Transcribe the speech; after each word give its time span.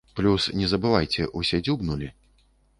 Плюс, 0.19 0.43
не 0.61 0.65
забывайце, 0.71 1.29
усе 1.43 1.63
дзюбнулі. 1.69 2.13